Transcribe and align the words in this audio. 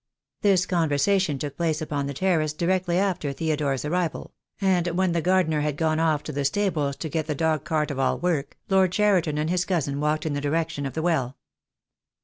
This 0.41 0.65
conversation 0.65 1.37
took 1.37 1.55
place 1.57 1.79
upon 1.79 2.07
the 2.07 2.15
terrace 2.15 2.53
directly 2.53 2.97
after 2.97 3.31
Theodore's 3.33 3.85
arrival; 3.85 4.33
and 4.59 4.87
when 4.97 5.11
the 5.11 5.21
gardener 5.21 5.61
had 5.61 5.77
gone 5.77 5.99
off 5.99 6.23
to 6.23 6.31
the 6.31 6.43
stables 6.43 6.95
to 6.95 7.07
get 7.07 7.27
the 7.27 7.35
dog 7.35 7.65
cart 7.65 7.91
of 7.91 7.99
all 7.99 8.17
work, 8.17 8.57
Lord 8.67 8.93
Cheriton 8.93 9.37
and 9.37 9.51
his 9.51 9.63
cousin 9.63 9.99
walked 9.99 10.25
in 10.25 10.33
the 10.33 10.41
direction 10.41 10.87
of 10.87 10.93
the 10.93 11.03
well. 11.03 11.37